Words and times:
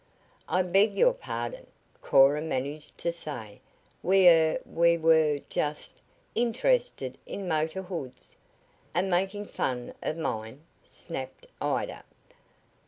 "I 0.49 0.63
beg 0.63 0.95
your 0.97 1.13
pardon," 1.13 1.67
Cora 2.01 2.41
managed 2.41 2.97
to 3.01 3.11
say, 3.11 3.61
"We 4.01 4.27
er 4.27 4.59
we 4.65 4.97
were 4.97 5.41
just 5.47 5.93
interested 6.33 7.19
in 7.27 7.47
motor 7.47 7.83
hoods." 7.83 8.35
"And 8.95 9.11
making 9.11 9.45
fun 9.45 9.93
of 10.01 10.17
mine!" 10.17 10.61
snapped 10.83 11.45
Ida. 11.61 12.03